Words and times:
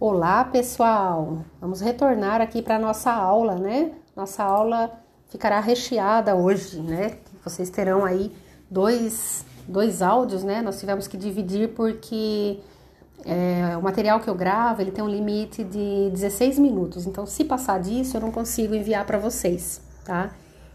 Olá, 0.00 0.42
pessoal! 0.46 1.44
Vamos 1.60 1.82
retornar 1.82 2.40
aqui 2.40 2.62
para 2.62 2.78
nossa 2.78 3.12
aula, 3.12 3.56
né? 3.56 3.92
Nossa 4.16 4.42
aula 4.42 4.90
ficará 5.28 5.60
recheada 5.60 6.34
hoje, 6.34 6.80
né? 6.80 7.18
Vocês 7.44 7.68
terão 7.68 8.02
aí 8.02 8.34
dois, 8.70 9.44
dois 9.68 10.00
áudios, 10.00 10.42
né? 10.42 10.62
Nós 10.62 10.80
tivemos 10.80 11.06
que 11.06 11.18
dividir 11.18 11.74
porque 11.74 12.60
é, 13.26 13.76
o 13.76 13.82
material 13.82 14.20
que 14.20 14.30
eu 14.30 14.34
gravo 14.34 14.80
ele 14.80 14.90
tem 14.90 15.04
um 15.04 15.08
limite 15.08 15.62
de 15.62 16.08
16 16.12 16.58
minutos. 16.58 17.04
Então, 17.04 17.26
se 17.26 17.44
passar 17.44 17.78
disso, 17.78 18.16
eu 18.16 18.22
não 18.22 18.32
consigo 18.32 18.74
enviar 18.74 19.04
para 19.04 19.18
vocês, 19.18 19.82
tá? 20.02 20.30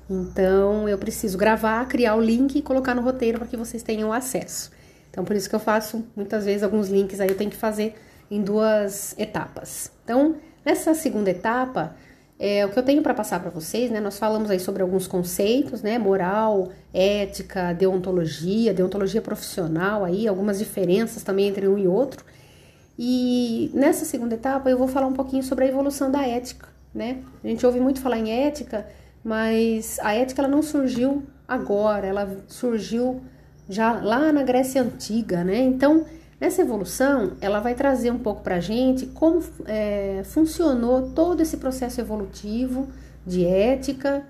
Então, 0.07 0.87
eu 0.87 0.99
preciso 0.99 1.35
gravar, 1.35 1.83
criar 1.87 2.13
o 2.13 2.21
link 2.21 2.59
e 2.59 2.61
colocar 2.61 2.93
no 2.93 3.01
roteiro 3.01 3.39
para 3.39 3.47
que 3.47 3.57
vocês 3.57 3.81
tenham 3.81 4.13
acesso. 4.13 4.69
Então, 5.09 5.25
por 5.25 5.35
isso 5.35 5.49
que 5.49 5.55
eu 5.55 5.59
faço 5.59 6.05
muitas 6.15 6.45
vezes 6.45 6.61
alguns 6.61 6.89
links 6.89 7.19
aí 7.19 7.29
eu 7.29 7.35
tenho 7.35 7.49
que 7.49 7.57
fazer 7.57 7.95
em 8.29 8.41
duas 8.41 9.15
etapas. 9.17 9.91
Então, 10.03 10.35
nessa 10.63 10.93
segunda 10.93 11.29
etapa, 11.29 11.95
é, 12.37 12.65
o 12.65 12.69
que 12.69 12.77
eu 12.77 12.83
tenho 12.83 13.01
para 13.01 13.13
passar 13.13 13.39
para 13.39 13.49
vocês, 13.49 13.89
né? 13.89 13.99
Nós 14.01 14.19
falamos 14.19 14.51
aí 14.51 14.59
sobre 14.59 14.81
alguns 14.81 15.07
conceitos, 15.07 15.81
né? 15.81 15.97
Moral, 15.97 16.69
ética, 16.93 17.73
deontologia, 17.73 18.73
deontologia 18.73 19.21
profissional, 19.21 20.03
aí 20.03 20.27
algumas 20.27 20.59
diferenças 20.59 21.23
também 21.23 21.47
entre 21.47 21.67
um 21.67 21.77
e 21.77 21.87
outro. 21.87 22.25
E 22.99 23.71
nessa 23.73 24.03
segunda 24.05 24.35
etapa 24.35 24.69
eu 24.69 24.77
vou 24.77 24.87
falar 24.87 25.07
um 25.07 25.13
pouquinho 25.13 25.43
sobre 25.43 25.65
a 25.65 25.67
evolução 25.67 26.11
da 26.11 26.27
ética, 26.27 26.67
né? 26.93 27.19
A 27.43 27.47
gente 27.47 27.65
ouve 27.65 27.79
muito 27.79 28.01
falar 28.01 28.17
em 28.17 28.31
ética, 28.31 28.85
mas 29.23 29.97
a 30.01 30.13
ética 30.13 30.41
ela 30.41 30.49
não 30.49 30.61
surgiu 30.61 31.23
agora, 31.47 32.05
ela 32.05 32.37
surgiu 32.47 33.21
já 33.69 33.93
lá 33.93 34.31
na 34.31 34.43
Grécia 34.43 34.81
Antiga, 34.81 35.43
né? 35.43 35.59
Então 35.59 36.05
essa 36.39 36.61
evolução, 36.61 37.33
ela 37.39 37.59
vai 37.59 37.75
trazer 37.75 38.11
um 38.11 38.19
pouco 38.19 38.41
para 38.41 38.55
a 38.55 38.59
gente 38.59 39.05
como 39.07 39.41
é, 39.65 40.21
funcionou 40.25 41.11
todo 41.11 41.41
esse 41.41 41.57
processo 41.57 42.01
evolutivo 42.01 42.89
de 43.25 43.45
ética, 43.45 44.25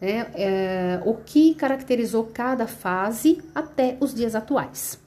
né, 0.00 0.26
é, 0.34 1.00
o 1.04 1.14
que 1.14 1.54
caracterizou 1.54 2.30
cada 2.32 2.66
fase 2.66 3.42
até 3.54 3.96
os 4.00 4.14
dias 4.14 4.34
atuais. 4.34 4.98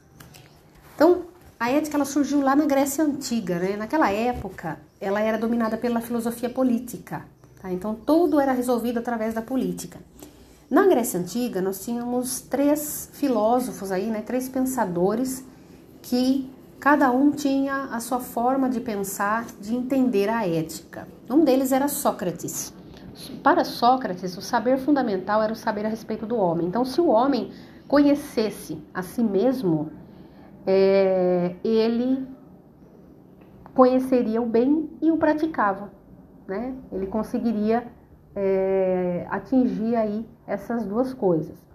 Então, 0.95 1.25
a 1.59 1.69
ética 1.69 1.97
ela 1.97 2.05
surgiu 2.05 2.41
lá 2.41 2.55
na 2.55 2.65
Grécia 2.65 3.03
Antiga, 3.03 3.59
né? 3.59 3.75
Naquela 3.77 4.11
época, 4.11 4.79
ela 4.99 5.21
era 5.21 5.37
dominada 5.37 5.77
pela 5.77 6.01
filosofia 6.01 6.49
política, 6.49 7.25
tá? 7.61 7.71
Então, 7.71 7.93
tudo 7.93 8.39
era 8.39 8.53
resolvido 8.53 8.97
através 8.99 9.33
da 9.33 9.41
política. 9.41 9.99
Na 10.69 10.87
Grécia 10.87 11.19
Antiga, 11.19 11.61
nós 11.61 11.83
tínhamos 11.83 12.41
três 12.41 13.09
filósofos 13.13 13.91
aí, 13.91 14.07
né? 14.07 14.21
Três 14.21 14.49
pensadores 14.49 15.43
que 16.09 16.51
cada 16.79 17.11
um 17.11 17.29
tinha 17.29 17.83
a 17.91 17.99
sua 17.99 18.19
forma 18.19 18.67
de 18.67 18.79
pensar, 18.79 19.45
de 19.61 19.75
entender 19.75 20.27
a 20.27 20.47
ética. 20.47 21.07
Um 21.29 21.43
deles 21.43 21.71
era 21.71 21.87
Sócrates. 21.87 22.73
Para 23.43 23.63
Sócrates, 23.63 24.35
o 24.35 24.41
saber 24.41 24.79
fundamental 24.79 25.43
era 25.43 25.53
o 25.53 25.55
saber 25.55 25.85
a 25.85 25.89
respeito 25.89 26.25
do 26.25 26.35
homem. 26.35 26.65
Então, 26.65 26.83
se 26.83 26.99
o 26.99 27.09
homem 27.09 27.51
conhecesse 27.87 28.81
a 28.91 29.03
si 29.03 29.21
mesmo, 29.21 29.91
é, 30.65 31.55
ele 31.63 32.27
conheceria 33.75 34.41
o 34.41 34.47
bem 34.47 34.89
e 34.99 35.11
o 35.11 35.17
praticava, 35.17 35.91
né? 36.47 36.73
Ele 36.91 37.05
conseguiria 37.05 37.85
é, 38.35 39.27
atingir 39.29 39.95
aí 39.95 40.27
essas 40.47 40.87
duas 40.87 41.13
coisas 41.13 41.68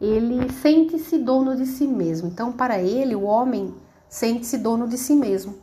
ele 0.00 0.50
sente-se 0.52 1.18
dono 1.18 1.56
de 1.56 1.66
si 1.66 1.86
mesmo. 1.86 2.28
Então, 2.28 2.52
para 2.52 2.80
ele, 2.80 3.14
o 3.14 3.22
homem 3.22 3.74
sente-se 4.08 4.58
dono 4.58 4.86
de 4.86 4.98
si 4.98 5.14
mesmo. 5.14 5.54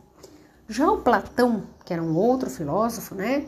Já 0.68 0.90
o 0.90 1.02
Platão, 1.02 1.64
que 1.84 1.92
era 1.92 2.02
um 2.02 2.16
outro 2.16 2.50
filósofo, 2.50 3.14
né? 3.14 3.46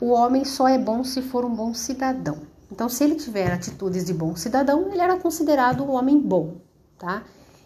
O 0.00 0.10
homem 0.10 0.44
só 0.44 0.66
é 0.68 0.78
bom 0.78 1.04
se 1.04 1.22
for 1.22 1.44
um 1.44 1.54
bom 1.54 1.72
cidadão. 1.72 2.38
Então, 2.70 2.88
se 2.88 3.04
ele 3.04 3.14
tiver 3.14 3.52
atitudes 3.52 4.04
de 4.04 4.12
bom 4.12 4.34
cidadão, 4.34 4.90
ele 4.92 5.00
era 5.00 5.16
considerado 5.18 5.84
um 5.84 5.90
homem 5.92 6.18
bom, 6.18 6.56
tá? 6.98 7.22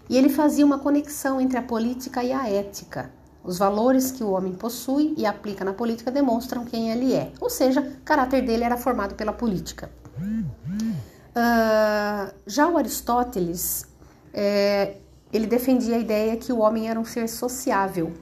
E 0.09 0.17
ele 0.17 0.29
fazia 0.29 0.67
uma 0.67 0.79
conexão 0.79 1.41
entre 1.41 1.59
a 1.59 1.63
política 1.63 2.23
e 2.23 2.33
a 2.33 2.49
ética. 2.49 3.11
Os 3.43 3.57
valores 3.57 4.11
que 4.11 4.23
o 4.23 4.31
homem 4.31 4.53
possui 4.53 5.15
e 5.17 5.25
aplica 5.25 5.65
na 5.65 5.73
política 5.73 6.11
demonstram 6.11 6.65
quem 6.65 6.91
ele 6.91 7.15
é. 7.15 7.33
Ou 7.41 7.49
seja, 7.49 7.81
o 7.81 8.05
caráter 8.05 8.45
dele 8.45 8.65
era 8.65 8.77
formado 8.77 9.15
pela 9.15 9.33
política. 9.33 9.91
Uh, 11.31 12.35
já 12.47 12.69
o 12.69 12.77
Aristóteles, 12.77 13.87
é, 14.33 14.97
ele 15.33 15.47
defendia 15.47 15.97
a 15.97 15.99
ideia 15.99 16.37
que 16.37 16.53
o 16.53 16.59
homem 16.59 16.89
era 16.89 16.99
um 16.99 17.05
ser 17.05 17.29
sociável. 17.29 18.13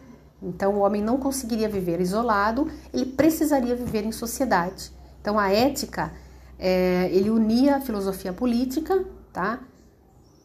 Então, 0.42 0.74
o 0.74 0.80
homem 0.80 1.02
não 1.02 1.16
conseguiria 1.16 1.68
viver 1.68 2.00
isolado, 2.00 2.70
ele 2.92 3.06
precisaria 3.06 3.74
viver 3.74 4.04
em 4.04 4.12
sociedade. 4.12 4.92
Então, 5.20 5.38
a 5.38 5.50
ética, 5.50 6.12
é, 6.58 7.08
ele 7.12 7.30
unia 7.30 7.76
a 7.76 7.80
filosofia 7.80 8.32
política, 8.32 9.04
tá? 9.32 9.60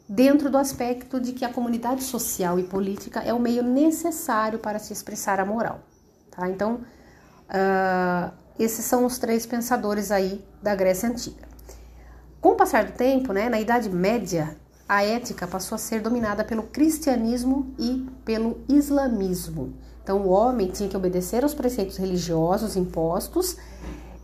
Dentro 0.08 0.50
do 0.50 0.58
aspecto 0.58 1.20
de 1.20 1.32
que 1.34 1.46
a 1.46 1.54
comunidade 1.54 2.04
social 2.04 2.60
e 2.60 2.64
política 2.64 3.22
é 3.22 3.34
o 3.34 3.40
meio 3.40 3.64
necessário 3.64 4.60
para 4.60 4.80
se 4.80 4.92
expressar 4.94 5.40
a 5.40 5.46
moral, 5.46 5.80
tá? 6.32 6.50
Então, 6.50 6.82
uh, 7.50 8.32
esses 8.60 8.84
são 8.86 9.06
os 9.06 9.18
três 9.18 9.46
pensadores 9.46 10.12
aí 10.12 10.44
da 10.62 10.76
Grécia 10.76 11.10
Antiga. 11.10 11.53
Com 12.44 12.50
o 12.50 12.56
passar 12.56 12.84
do 12.84 12.92
tempo, 12.92 13.32
né, 13.32 13.48
na 13.48 13.58
Idade 13.58 13.90
Média, 13.90 14.58
a 14.86 15.02
ética 15.02 15.48
passou 15.48 15.78
a 15.78 15.80
ser 15.80 16.02
dominada 16.02 16.44
pelo 16.44 16.64
cristianismo 16.64 17.74
e 17.80 18.06
pelo 18.26 18.60
islamismo. 18.68 19.74
Então, 20.04 20.24
o 20.24 20.28
homem 20.28 20.68
tinha 20.68 20.90
que 20.90 20.98
obedecer 20.98 21.44
aos 21.44 21.54
preceitos 21.54 21.96
religiosos 21.96 22.76
impostos 22.76 23.56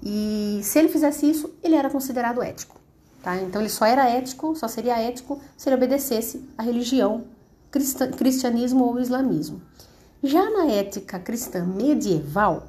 e, 0.04 0.60
se 0.64 0.78
ele 0.78 0.90
fizesse 0.90 1.30
isso, 1.30 1.50
ele 1.64 1.76
era 1.76 1.90
considerado 1.90 2.44
ético. 2.44 2.76
Tá? 3.24 3.38
Então, 3.38 3.62
ele 3.62 3.70
só 3.70 3.86
era 3.86 4.10
ético, 4.10 4.54
só 4.54 4.68
seria 4.68 5.00
ético 5.00 5.40
se 5.56 5.70
ele 5.70 5.78
obedecesse 5.78 6.46
à 6.58 6.64
religião, 6.64 7.24
cristianismo 8.18 8.84
ou 8.84 9.00
islamismo. 9.00 9.62
Já 10.22 10.50
na 10.50 10.70
ética 10.70 11.20
cristã 11.20 11.64
medieval, 11.64 12.68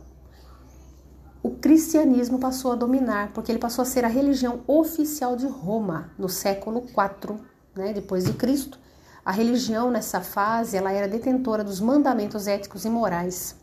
o 1.42 1.50
cristianismo 1.50 2.38
passou 2.38 2.72
a 2.72 2.74
dominar, 2.74 3.32
porque 3.32 3.50
ele 3.50 3.58
passou 3.58 3.82
a 3.82 3.86
ser 3.86 4.04
a 4.04 4.08
religião 4.08 4.60
oficial 4.66 5.36
de 5.36 5.46
Roma 5.46 6.10
no 6.18 6.28
século 6.28 6.84
IV, 6.86 7.36
né, 7.74 7.92
depois 7.92 8.24
de 8.24 8.34
Cristo. 8.34 8.78
A 9.24 9.32
religião 9.32 9.90
nessa 9.90 10.20
fase 10.20 10.76
ela 10.76 10.92
era 10.92 11.08
detentora 11.08 11.64
dos 11.64 11.80
mandamentos 11.80 12.46
éticos 12.46 12.84
e 12.84 12.90
morais. 12.90 13.56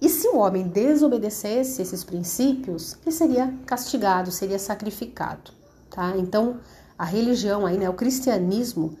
E 0.00 0.08
se 0.08 0.28
o 0.28 0.38
homem 0.38 0.66
desobedecesse 0.66 1.82
esses 1.82 2.02
princípios, 2.02 2.96
ele 3.02 3.14
seria 3.14 3.54
castigado, 3.66 4.32
seria 4.32 4.58
sacrificado, 4.58 5.52
tá? 5.90 6.14
Então, 6.16 6.58
a 6.98 7.04
religião 7.04 7.66
aí, 7.66 7.76
né, 7.76 7.88
o 7.88 7.94
cristianismo 7.94 8.96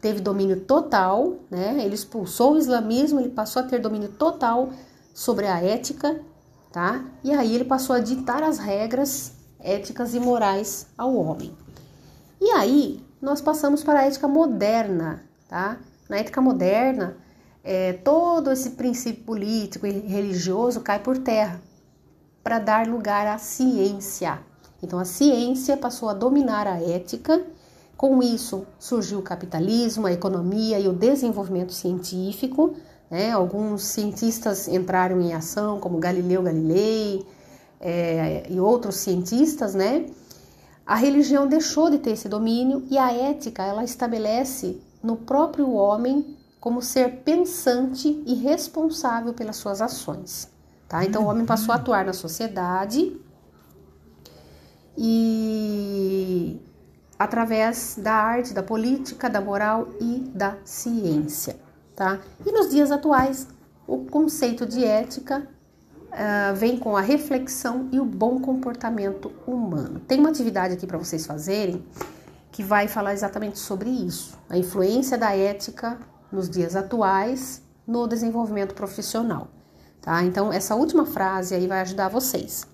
teve 0.00 0.20
domínio 0.20 0.60
total, 0.60 1.34
né? 1.50 1.82
Ele 1.84 1.94
expulsou 1.94 2.54
o 2.54 2.58
islamismo, 2.58 3.20
ele 3.20 3.28
passou 3.28 3.60
a 3.60 3.64
ter 3.66 3.80
domínio 3.80 4.08
total 4.08 4.70
sobre 5.12 5.46
a 5.46 5.62
ética 5.62 6.18
tá? 6.72 7.04
E 7.22 7.32
aí 7.32 7.54
ele 7.54 7.64
passou 7.64 7.96
a 7.96 8.00
ditar 8.00 8.42
as 8.42 8.58
regras 8.58 9.32
éticas 9.60 10.14
e 10.14 10.20
morais 10.20 10.86
ao 10.96 11.14
homem. 11.14 11.56
E 12.40 12.50
aí 12.52 13.04
nós 13.20 13.40
passamos 13.40 13.82
para 13.82 14.00
a 14.00 14.04
ética 14.04 14.28
moderna, 14.28 15.24
tá? 15.48 15.78
Na 16.08 16.18
ética 16.18 16.40
moderna, 16.40 17.16
é, 17.64 17.92
todo 17.92 18.50
esse 18.52 18.70
princípio 18.70 19.24
político 19.24 19.86
e 19.86 19.90
religioso 19.90 20.80
cai 20.80 21.00
por 21.00 21.18
terra 21.18 21.60
para 22.42 22.58
dar 22.58 22.86
lugar 22.86 23.26
à 23.26 23.36
ciência. 23.36 24.38
Então 24.82 24.98
a 24.98 25.04
ciência 25.04 25.76
passou 25.76 26.08
a 26.08 26.14
dominar 26.14 26.66
a 26.66 26.80
ética. 26.80 27.44
Com 27.96 28.22
isso 28.22 28.64
surgiu 28.78 29.18
o 29.18 29.22
capitalismo, 29.22 30.06
a 30.06 30.12
economia 30.12 30.78
e 30.78 30.86
o 30.86 30.92
desenvolvimento 30.92 31.72
científico, 31.72 32.74
né? 33.10 33.30
Alguns 33.32 33.82
cientistas 33.84 34.68
entraram 34.68 35.20
em 35.20 35.32
ação, 35.32 35.80
como 35.80 35.98
Galileu 35.98 36.42
Galilei 36.42 37.26
é, 37.80 38.46
e 38.48 38.60
outros 38.60 38.96
cientistas, 38.96 39.74
né? 39.74 40.06
A 40.86 40.94
religião 40.94 41.46
deixou 41.46 41.90
de 41.90 41.98
ter 41.98 42.12
esse 42.12 42.28
domínio 42.28 42.84
e 42.90 42.96
a 42.96 43.12
ética 43.12 43.62
ela 43.62 43.84
estabelece 43.84 44.80
no 45.02 45.16
próprio 45.16 45.70
homem 45.72 46.36
como 46.58 46.80
ser 46.80 47.22
pensante 47.22 48.22
e 48.26 48.34
responsável 48.34 49.32
pelas 49.34 49.56
suas 49.56 49.82
ações. 49.82 50.48
Tá? 50.88 51.04
Então, 51.04 51.24
o 51.24 51.26
homem 51.26 51.44
passou 51.44 51.72
a 51.72 51.76
atuar 51.76 52.06
na 52.06 52.14
sociedade 52.14 53.14
e 54.96 56.58
através 57.18 57.98
da 58.02 58.14
arte, 58.14 58.54
da 58.54 58.62
política, 58.62 59.28
da 59.28 59.40
moral 59.42 59.88
e 60.00 60.20
da 60.34 60.56
ciência 60.64 61.67
tá? 61.98 62.20
E 62.46 62.52
nos 62.52 62.70
dias 62.70 62.92
atuais, 62.92 63.48
o 63.84 64.04
conceito 64.04 64.64
de 64.64 64.84
ética 64.84 65.48
uh, 66.12 66.54
vem 66.54 66.78
com 66.78 66.96
a 66.96 67.00
reflexão 67.00 67.88
e 67.90 67.98
o 67.98 68.04
bom 68.04 68.40
comportamento 68.40 69.32
humano. 69.44 69.98
Tem 70.06 70.20
uma 70.20 70.28
atividade 70.28 70.74
aqui 70.74 70.86
para 70.86 70.96
vocês 70.96 71.26
fazerem 71.26 71.84
que 72.52 72.62
vai 72.62 72.86
falar 72.86 73.14
exatamente 73.14 73.58
sobre 73.58 73.90
isso, 73.90 74.38
a 74.48 74.56
influência 74.56 75.18
da 75.18 75.36
ética 75.36 75.98
nos 76.30 76.48
dias 76.48 76.76
atuais, 76.76 77.62
no 77.84 78.06
desenvolvimento 78.06 78.76
profissional, 78.76 79.48
tá? 80.00 80.22
Então, 80.22 80.52
essa 80.52 80.76
última 80.76 81.04
frase 81.04 81.52
aí 81.52 81.66
vai 81.66 81.80
ajudar 81.80 82.08
vocês. 82.08 82.64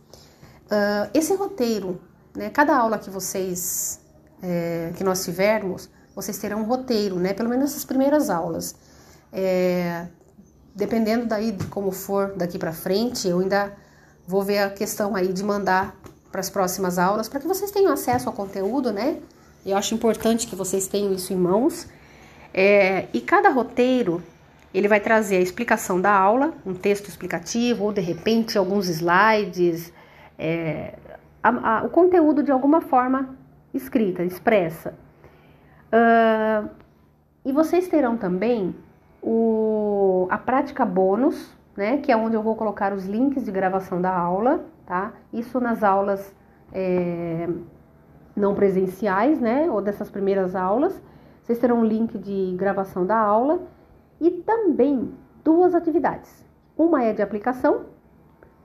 Uh, 0.67 1.09
esse 1.15 1.35
roteiro, 1.35 1.99
né? 2.37 2.50
Cada 2.50 2.77
aula 2.77 2.99
que 2.99 3.09
vocês, 3.09 4.00
é, 4.43 4.93
que 4.97 5.03
nós 5.03 5.25
tivermos, 5.25 5.88
vocês 6.15 6.37
terão 6.37 6.61
um 6.61 6.65
roteiro, 6.65 7.17
né? 7.17 7.32
Pelo 7.32 7.49
menos 7.49 7.75
as 7.75 7.87
primeiras 7.87 8.29
aulas. 8.29 8.75
É, 9.34 10.06
dependendo 10.75 11.26
daí 11.26 11.50
de 11.50 11.66
como 11.66 11.90
for 11.90 12.32
daqui 12.36 12.58
para 12.58 12.72
frente, 12.72 13.26
eu 13.26 13.40
ainda 13.40 13.72
vou 14.26 14.42
ver 14.42 14.58
a 14.58 14.70
questão 14.70 15.16
aí 15.16 15.32
de 15.32 15.42
mandar 15.42 15.96
para 16.31 16.40
as 16.40 16.48
próximas 16.48 16.98
aulas, 16.98 17.28
para 17.28 17.40
que 17.40 17.46
vocês 17.46 17.70
tenham 17.70 17.92
acesso 17.92 18.28
ao 18.28 18.34
conteúdo, 18.34 18.92
né? 18.92 19.19
Eu 19.66 19.76
acho 19.76 19.94
importante 19.94 20.46
que 20.46 20.54
vocês 20.54 20.86
tenham 20.86 21.12
isso 21.12 21.32
em 21.32 21.36
mãos. 21.36 21.88
É, 22.52 23.08
e 23.12 23.20
cada 23.20 23.48
roteiro 23.50 24.22
ele 24.72 24.88
vai 24.88 25.00
trazer 25.00 25.36
a 25.36 25.40
explicação 25.40 26.00
da 26.00 26.12
aula, 26.12 26.52
um 26.64 26.75
texto 26.75 27.08
explicativo, 27.08 27.84
ou 27.84 27.92
de 27.92 28.00
repente 28.00 28.56
alguns 28.56 28.88
slides, 28.88 29.92
é, 30.38 30.94
a, 31.42 31.78
a, 31.78 31.84
o 31.84 31.90
conteúdo 31.90 32.42
de 32.42 32.50
alguma 32.50 32.81
forma 32.81 33.36
escrita, 33.72 34.22
expressa. 34.22 34.94
Uh, 35.92 36.69
e 37.44 37.52
vocês 37.52 37.86
terão 37.86 38.16
também 38.16 38.75
o, 39.25 40.29
a 40.31 40.37
prática 40.37 40.85
bônus, 40.85 41.50
né, 41.75 41.97
que 41.97 42.12
é 42.12 42.17
onde 42.17 42.37
eu 42.37 42.43
vou 42.43 42.55
colocar 42.55 42.93
os 42.93 43.06
links 43.06 43.47
de 43.47 43.50
gravação 43.50 44.00
da 44.00 44.15
aula, 44.15 44.67
tá? 44.85 45.15
Isso 45.32 45.59
nas 45.59 45.82
aulas 45.82 46.37
é, 46.71 47.49
não 48.37 48.55
presenciais, 48.55 49.41
né, 49.41 49.71
ou 49.71 49.81
dessas 49.81 50.11
primeiras 50.11 50.55
aulas. 50.55 51.03
Vocês 51.43 51.59
terão 51.59 51.81
um 51.81 51.85
link 51.85 52.19
de 52.19 52.55
gravação 52.56 53.06
da 53.06 53.17
aula 53.17 53.62
e 54.21 54.31
também 54.31 55.12
duas 55.43 55.75
atividades. 55.75 56.44
Uma 56.77 57.03
é 57.03 57.12
de 57.15 57.23
aplicação, 57.23 57.87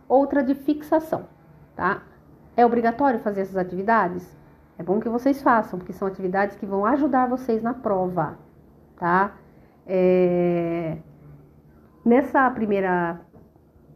outra 0.07 0.43
de 0.43 0.55
fixação, 0.55 1.25
tá? 1.75 2.03
É 2.55 2.65
obrigatório 2.65 3.19
fazer 3.19 3.41
essas 3.41 3.55
atividades? 3.55 4.37
É 4.77 4.83
bom 4.83 4.99
que 4.99 5.07
vocês 5.07 5.41
façam, 5.41 5.79
porque 5.79 5.93
são 5.93 6.07
atividades 6.07 6.57
que 6.57 6.65
vão 6.65 6.85
ajudar 6.85 7.27
vocês 7.27 7.63
na 7.63 7.73
prova, 7.73 8.37
tá? 8.97 9.33
É... 9.91 10.97
Nessa 12.05 12.49
primeira, 12.51 13.19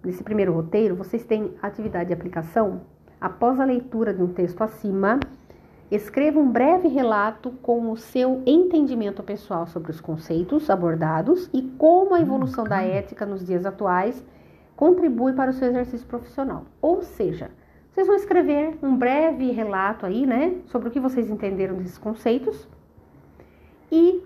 nesse 0.03 0.23
primeiro 0.23 0.51
roteiro, 0.51 0.95
vocês 0.95 1.23
têm 1.23 1.53
atividade 1.61 2.07
de 2.07 2.13
aplicação. 2.13 2.81
Após 3.21 3.59
a 3.59 3.65
leitura 3.65 4.13
de 4.13 4.21
um 4.21 4.33
texto 4.33 4.61
acima, 4.61 5.19
escreva 5.91 6.39
um 6.39 6.51
breve 6.51 6.87
relato 6.87 7.51
com 7.61 7.91
o 7.91 7.95
seu 7.95 8.41
entendimento 8.45 9.21
pessoal 9.21 9.67
sobre 9.67 9.91
os 9.91 10.01
conceitos 10.01 10.69
abordados 10.69 11.49
e 11.53 11.61
como 11.77 12.15
a 12.15 12.21
evolução 12.21 12.63
da 12.63 12.81
ética 12.81 13.25
nos 13.25 13.45
dias 13.45 13.65
atuais 13.65 14.25
contribui 14.75 15.33
para 15.33 15.51
o 15.51 15.53
seu 15.53 15.67
exercício 15.67 16.07
profissional. 16.07 16.65
Ou 16.81 17.03
seja, 17.03 17.51
vocês 17.91 18.07
vão 18.07 18.15
escrever 18.15 18.75
um 18.81 18.97
breve 18.97 19.51
relato 19.51 20.07
aí, 20.07 20.25
né, 20.25 20.55
sobre 20.65 20.89
o 20.89 20.91
que 20.91 20.99
vocês 20.99 21.29
entenderam 21.29 21.75
desses 21.75 21.99
conceitos 21.99 22.67
e 23.91 24.22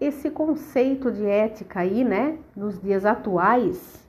esse 0.00 0.30
conceito 0.30 1.10
de 1.10 1.24
ética 1.24 1.80
aí, 1.80 2.04
né, 2.04 2.38
nos 2.56 2.80
dias 2.80 3.04
atuais, 3.04 4.06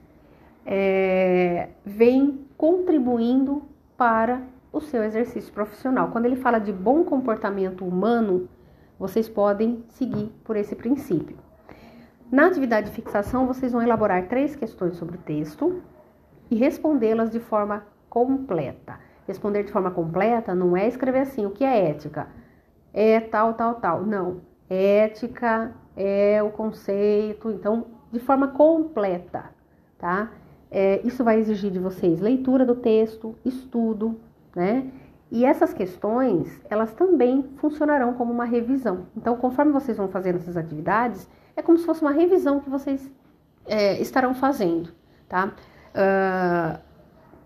é, 0.66 1.70
vem 1.86 2.46
contribuindo 2.58 3.64
para 3.98 4.42
o 4.72 4.82
seu 4.82 5.04
exercício 5.04 5.54
profissional. 5.54 6.10
Quando 6.12 6.26
ele 6.26 6.36
fala 6.36 6.60
de 6.60 6.74
bom 6.74 7.04
comportamento 7.04 7.86
humano, 7.86 8.50
vocês 9.00 9.30
podem 9.30 9.84
seguir 9.90 10.32
por 10.44 10.56
esse 10.56 10.76
princípio. 10.76 11.38
Na 12.32 12.48
atividade 12.48 12.90
de 12.90 12.96
fixação, 12.96 13.46
vocês 13.46 13.72
vão 13.72 13.82
elaborar 13.82 14.28
três 14.28 14.56
questões 14.56 14.98
sobre 14.98 15.16
o 15.16 15.20
texto 15.20 15.82
e 16.50 16.56
respondê-las 16.56 17.30
de 17.30 17.40
forma 17.40 17.86
completa. 18.10 19.00
Responder 19.28 19.64
de 19.64 19.72
forma 19.72 19.92
completa 19.92 20.56
não 20.56 20.76
é 20.76 20.88
escrever 20.88 21.20
assim, 21.20 21.46
o 21.46 21.52
que 21.52 21.64
é 21.64 21.90
ética? 21.90 22.28
É 22.94 23.20
tal, 23.20 23.54
tal, 23.54 23.76
tal. 23.76 24.06
Não 24.06 24.42
ética 24.70 25.74
é 25.96 26.42
o 26.44 26.50
conceito, 26.50 27.52
então, 27.52 27.86
de 28.12 28.20
forma 28.20 28.50
completa, 28.50 29.46
tá? 29.98 30.32
É, 30.72 31.02
isso 31.06 31.24
vai 31.24 31.40
exigir 31.40 31.72
de 31.72 31.80
vocês 31.80 32.20
leitura 32.20 32.66
do 32.66 32.76
texto, 32.76 33.36
estudo, 33.46 34.20
né? 34.56 34.92
E 35.32 35.46
essas 35.46 35.74
questões, 35.74 36.62
elas 36.70 36.94
também 36.94 37.44
funcionarão 37.58 38.14
como 38.14 38.32
uma 38.32 38.46
revisão. 38.46 39.08
Então, 39.18 39.36
conforme 39.36 39.72
vocês 39.72 39.98
vão 39.98 40.08
fazendo 40.08 40.38
essas 40.38 40.56
atividades, 40.56 41.28
é 41.56 41.62
como 41.62 41.78
se 41.78 41.86
fosse 41.86 42.02
uma 42.02 42.12
revisão 42.12 42.60
que 42.60 42.70
vocês 42.70 43.10
é, 43.66 44.00
estarão 44.00 44.34
fazendo, 44.34 44.90
tá? 45.28 45.54
Uh, 45.96 46.80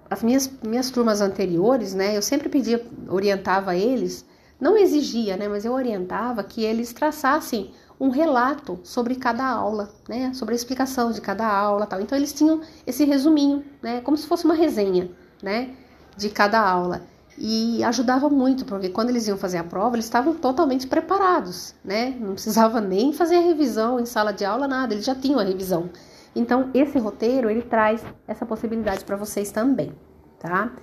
as 0.10 0.24
minhas, 0.24 0.51
minhas 0.66 0.89
turmas 0.89 1.21
anteriores, 1.21 1.94
né, 1.94 2.18
eu 2.18 2.21
sempre 2.21 2.50
pedia, 2.50 2.83
orientava 3.07 3.75
eles 3.75 4.25
não 4.60 4.78
exigia, 4.78 5.38
né, 5.38 5.48
mas 5.48 5.66
eu 5.66 5.74
orientava 5.74 6.44
que 6.44 6.64
eles 6.64 6.92
traçassem 6.94 7.72
um 8.00 8.10
relato 8.10 8.80
sobre 8.84 9.16
cada 9.16 9.46
aula, 9.46 9.92
né, 10.08 10.34
sobre 10.34 10.54
a 10.54 10.56
explicação 10.56 11.12
de 11.12 11.20
cada 11.20 11.46
aula, 11.46 11.86
tal. 11.86 12.00
Então 12.00 12.18
eles 12.18 12.32
tinham 12.32 12.62
esse 12.88 13.04
resuminho, 13.04 13.64
né, 13.82 14.02
como 14.02 14.16
se 14.18 14.28
fosse 14.28 14.46
uma 14.46 14.54
resenha, 14.54 15.12
né, 15.44 15.76
de 16.16 16.30
cada 16.30 16.60
aula. 16.60 17.02
E 17.38 17.82
ajudava 17.86 18.30
muito, 18.30 18.66
porque 18.66 18.90
quando 18.90 19.10
eles 19.10 19.28
iam 19.28 19.38
fazer 19.38 19.60
a 19.60 19.64
prova, 19.64 19.96
eles 19.96 20.06
estavam 20.06 20.34
totalmente 20.34 20.86
preparados, 20.88 21.74
né? 21.86 22.14
Não 22.20 22.34
precisava 22.34 22.82
nem 22.82 23.14
fazer 23.14 23.38
a 23.38 23.42
revisão 23.42 23.98
em 23.98 24.06
sala 24.06 24.34
de 24.34 24.44
aula, 24.44 24.68
nada, 24.68 24.94
eles 24.94 25.06
já 25.06 25.16
tinham 25.16 25.40
a 25.40 25.44
revisão. 25.44 25.90
Então, 26.36 26.70
esse 26.74 27.00
roteiro, 27.00 27.50
ele 27.50 27.62
traz 27.62 28.04
essa 28.28 28.46
possibilidade 28.46 29.06
para 29.06 29.16
vocês 29.16 29.52
também, 29.52 29.94
tá? 30.38 30.74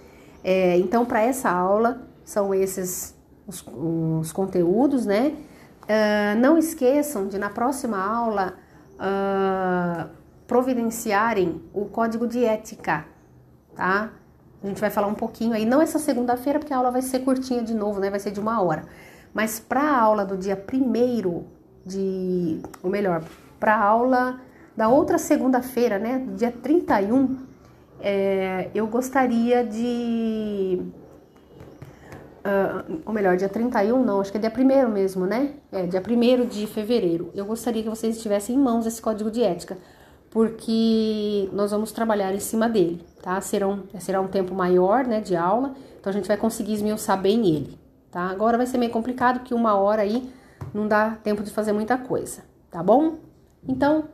É, 0.43 0.79
então, 0.79 1.05
para 1.05 1.21
essa 1.21 1.51
aula, 1.51 2.01
são 2.25 2.55
esses 2.55 3.16
os, 3.47 3.65
os 4.21 4.33
conteúdos, 4.33 5.07
né? 5.07 5.35
Uh, 5.83 6.39
não 6.41 6.59
esqueçam 6.59 7.29
de 7.29 7.39
na 7.39 7.49
próxima 7.49 7.99
aula 7.99 8.55
uh, 8.95 10.11
providenciarem 10.47 11.63
o 11.73 11.85
código 11.85 12.27
de 12.27 12.45
ética, 12.45 13.05
tá? 13.75 14.11
A 14.63 14.67
gente 14.67 14.81
vai 14.81 14.91
falar 14.91 15.07
um 15.07 15.15
pouquinho 15.15 15.53
aí, 15.53 15.65
não 15.65 15.81
essa 15.81 15.99
segunda-feira, 15.99 16.59
porque 16.59 16.73
a 16.73 16.77
aula 16.77 16.91
vai 16.91 17.03
ser 17.03 17.21
curtinha 17.21 17.63
de 17.63 17.75
novo, 17.75 18.01
né? 18.01 18.11
Vai 18.11 18.19
ser 18.19 18.33
de 18.33 18.41
uma 18.41 18.61
hora. 18.61 18.85
Mas 19.33 19.61
para 19.61 19.83
a 19.83 20.01
aula 20.01 20.25
do 20.25 20.37
dia 20.37 20.57
primeiro 20.57 21.45
de. 21.85 22.61
Ou 22.83 22.91
melhor, 22.91 23.23
para 23.61 23.77
a 23.77 23.85
aula 23.85 24.41
da 24.77 24.89
outra 24.89 25.19
segunda-feira, 25.19 25.99
né? 25.99 26.27
Dia 26.37 26.51
31, 26.51 27.37
é, 28.01 28.71
eu 28.75 28.87
gostaria 28.87 29.65
de 29.65 30.83
uh, 32.47 33.01
ou 33.05 33.13
melhor, 33.13 33.37
dia 33.37 33.49
31 33.49 34.05
não, 34.05 34.21
acho 34.21 34.31
que 34.31 34.39
é 34.39 34.41
dia 34.41 34.53
1 34.57 34.89
mesmo, 34.89 35.27
né? 35.27 35.55
É, 35.73 35.87
dia 35.87 36.01
1 36.01 36.47
de 36.47 36.67
fevereiro. 36.67 37.31
Eu 37.35 37.45
gostaria 37.45 37.83
que 37.83 37.89
vocês 37.89 38.23
tivessem 38.23 38.57
em 38.57 38.59
mãos 38.59 38.87
esse 38.87 39.03
código 39.03 39.31
de 39.31 39.43
ética, 39.43 39.77
porque 40.31 41.49
nós 41.53 41.71
vamos 41.71 41.93
trabalhar 41.93 42.33
em 42.35 42.41
cima 42.41 42.69
dele, 42.69 43.05
tá? 43.23 43.41
Será 43.41 43.67
um, 43.67 43.83
será 43.99 44.21
um 44.21 44.29
tempo 44.29 44.55
maior, 44.55 45.05
né, 45.05 45.21
de 45.21 45.35
aula, 45.35 45.75
então 45.99 46.11
a 46.11 46.13
gente 46.13 46.29
vai 46.29 46.37
conseguir 46.37 46.75
esmiuçar 46.75 47.21
bem 47.21 47.47
ele, 47.47 47.79
tá? 48.11 48.31
Agora 48.31 48.57
vai 48.57 48.67
ser 48.67 48.79
meio 48.79 48.93
complicado, 48.93 49.41
porque 49.41 49.55
uma 49.55 49.75
hora 49.75 50.03
aí 50.03 50.31
não 50.73 50.87
dá 50.87 51.17
tempo 51.23 51.43
de 51.43 51.51
fazer 51.51 51.73
muita 51.73 51.99
coisa, 51.99 52.43
tá 52.71 52.83
bom? 52.83 53.17
Então, 53.67 54.05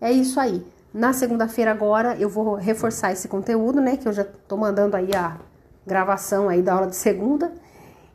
é 0.00 0.12
isso 0.12 0.38
aí. 0.38 0.64
Na 0.92 1.12
segunda-feira 1.12 1.70
agora 1.70 2.16
eu 2.16 2.28
vou 2.28 2.54
reforçar 2.54 3.12
esse 3.12 3.28
conteúdo, 3.28 3.80
né, 3.80 3.96
que 3.96 4.06
eu 4.06 4.12
já 4.12 4.24
tô 4.24 4.56
mandando 4.56 4.96
aí 4.96 5.14
a 5.14 5.38
gravação 5.86 6.48
aí 6.48 6.62
da 6.62 6.74
aula 6.74 6.86
de 6.86 6.96
segunda 6.96 7.52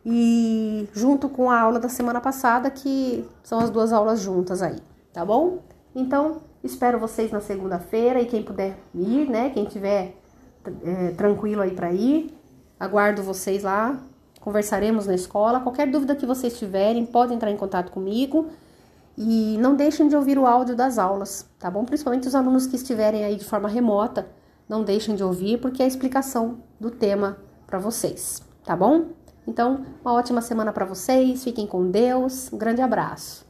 e 0.06 0.88
junto 0.94 1.28
com 1.28 1.50
a 1.50 1.60
aula 1.60 1.80
da 1.80 1.90
semana 1.90 2.22
passada, 2.22 2.70
que 2.70 3.28
são 3.44 3.60
as 3.60 3.72
duas 3.72 3.92
aulas 3.92 4.20
juntas 4.20 4.62
aí, 4.62 4.78
tá 5.12 5.26
bom? 5.26 5.60
Então, 5.96 6.42
espero 6.64 7.00
vocês 7.00 7.32
na 7.32 7.42
segunda-feira 7.42 8.22
e 8.22 8.26
quem 8.26 8.44
puder 8.44 8.78
ir, 8.94 9.28
né? 9.28 9.50
Quem 9.50 9.66
tiver 9.66 10.16
é, 10.84 11.12
tranquilo 11.12 11.62
aí 11.62 11.72
para 11.72 11.92
ir, 11.92 12.32
aguardo 12.80 13.24
vocês 13.24 13.64
lá. 13.64 14.00
Conversaremos 14.40 15.08
na 15.08 15.16
escola. 15.16 15.60
Qualquer 15.60 15.90
dúvida 15.90 16.16
que 16.16 16.26
vocês 16.26 16.56
tiverem, 16.60 17.04
podem 17.04 17.36
entrar 17.36 17.50
em 17.50 17.58
contato 17.58 17.92
comigo. 17.92 18.50
E 19.18 19.58
não 19.60 19.76
deixem 19.76 20.08
de 20.08 20.16
ouvir 20.16 20.38
o 20.38 20.46
áudio 20.46 20.76
das 20.76 21.00
aulas, 21.00 21.50
tá 21.58 21.72
bom? 21.72 21.86
Principalmente 21.86 22.28
os 22.28 22.36
alunos 22.36 22.68
que 22.68 22.76
estiverem 22.76 23.24
aí 23.24 23.38
de 23.38 23.46
forma 23.46 23.70
remota, 23.70 24.28
não 24.68 24.84
deixem 24.84 25.16
de 25.16 25.24
ouvir, 25.24 25.60
porque 25.60 25.82
é 25.82 25.86
a 25.86 25.88
explicação 25.88 26.58
do 26.80 26.92
tema 26.92 27.38
para 27.66 27.80
vocês, 27.80 28.44
tá 28.66 28.76
bom? 28.76 29.06
Então, 29.48 29.86
uma 30.04 30.14
ótima 30.14 30.42
semana 30.42 30.74
para 30.74 30.86
vocês, 30.86 31.44
fiquem 31.44 31.68
com 31.68 31.90
Deus, 31.90 32.52
um 32.52 32.58
grande 32.58 32.82
abraço. 32.82 33.45